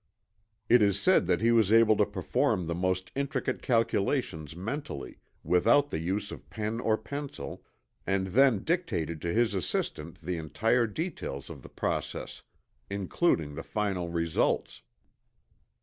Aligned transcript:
It 0.67 0.81
is 0.81 0.99
said 0.99 1.27
that 1.27 1.41
he 1.41 1.51
was 1.51 1.71
able 1.71 1.95
to 1.97 2.07
perform 2.07 2.65
the 2.65 2.73
most 2.73 3.11
intricate 3.13 3.61
calculations 3.61 4.55
mentally, 4.55 5.19
without 5.43 5.91
the 5.91 5.99
use 5.99 6.31
of 6.31 6.49
pen 6.49 6.79
or 6.79 6.97
pencil, 6.97 7.63
and 8.07 8.25
then 8.25 8.63
dictated 8.63 9.21
to 9.21 9.31
his 9.31 9.53
assistant 9.53 10.19
the 10.23 10.37
entire 10.37 10.87
details 10.87 11.51
of 11.51 11.61
the 11.61 11.69
process, 11.69 12.41
including 12.89 13.53
the 13.53 13.61
final 13.61 14.09
results. 14.09 14.81